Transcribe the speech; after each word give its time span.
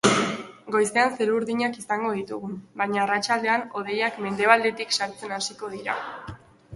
Goizean 0.75 1.11
zeru 1.17 1.35
urdina 1.41 1.67
izango 1.81 2.13
ditugu, 2.21 2.49
baina 2.81 3.03
arratsaldean 3.03 3.65
hodeiak 3.81 4.17
mendebaldetik 4.25 4.97
sartzen 5.01 5.37
hasiko 5.39 5.71
dira. 5.75 5.99